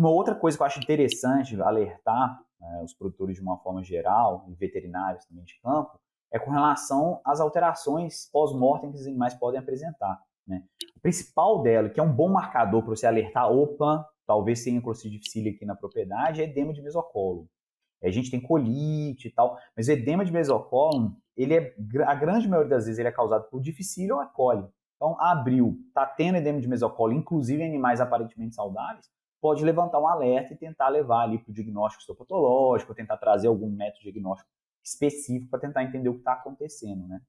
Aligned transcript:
Uma 0.00 0.08
outra 0.08 0.34
coisa 0.34 0.56
que 0.56 0.62
eu 0.62 0.66
acho 0.66 0.80
interessante 0.80 1.60
alertar 1.60 2.42
né, 2.58 2.80
os 2.82 2.94
produtores 2.94 3.36
de 3.36 3.42
uma 3.42 3.58
forma 3.58 3.84
geral, 3.84 4.46
e 4.48 4.54
veterinários 4.54 5.26
também 5.26 5.44
de 5.44 5.60
campo, 5.60 6.00
é 6.32 6.38
com 6.38 6.50
relação 6.50 7.20
às 7.22 7.38
alterações 7.38 8.26
pós-mortem 8.32 8.90
que 8.90 8.96
os 8.96 9.06
animais 9.06 9.34
podem 9.34 9.60
apresentar. 9.60 10.18
Né? 10.48 10.64
O 10.96 11.00
principal 11.00 11.60
dela, 11.60 11.90
que 11.90 12.00
é 12.00 12.02
um 12.02 12.10
bom 12.10 12.30
marcador 12.30 12.82
para 12.82 12.96
você 12.96 13.06
alertar, 13.06 13.52
opa, 13.52 14.08
talvez 14.26 14.64
tenha 14.64 14.80
Clostridium 14.80 15.18
difficile 15.18 15.50
aqui 15.50 15.66
na 15.66 15.76
propriedade, 15.76 16.40
é 16.40 16.44
edema 16.44 16.72
de 16.72 16.80
mesocolo. 16.80 17.46
A 18.02 18.10
gente 18.10 18.30
tem 18.30 18.40
colite 18.40 19.28
e 19.28 19.30
tal, 19.30 19.58
mas 19.76 19.86
o 19.88 19.92
edema 19.92 20.24
de 20.24 20.32
mesocolo, 20.32 21.14
ele 21.36 21.54
é, 21.58 21.74
a 22.06 22.14
grande 22.14 22.48
maioria 22.48 22.70
das 22.70 22.86
vezes 22.86 22.98
ele 22.98 23.08
é 23.08 23.12
causado 23.12 23.50
por 23.50 23.60
difficile 23.60 24.12
ou 24.12 24.22
E. 24.22 24.26
coli. 24.28 24.66
Então, 24.96 25.20
abril, 25.20 25.76
está 25.88 26.06
tendo 26.06 26.38
edema 26.38 26.58
de 26.58 26.66
mesocolo, 26.66 27.12
inclusive 27.12 27.62
em 27.62 27.66
animais 27.66 28.00
aparentemente 28.00 28.54
saudáveis, 28.54 29.10
pode 29.40 29.64
levantar 29.64 29.98
um 29.98 30.06
alerta 30.06 30.52
e 30.52 30.56
tentar 30.56 30.88
levar 30.88 31.22
ali 31.22 31.38
para 31.38 31.50
o 31.50 31.54
diagnóstico 31.54 32.02
histopatológico, 32.02 32.94
tentar 32.94 33.16
trazer 33.16 33.48
algum 33.48 33.70
método 33.70 34.02
diagnóstico 34.02 34.48
específico 34.82 35.50
para 35.50 35.60
tentar 35.60 35.84
entender 35.84 36.08
o 36.08 36.14
que 36.14 36.20
está 36.20 36.32
acontecendo, 36.32 37.06
né? 37.06 37.20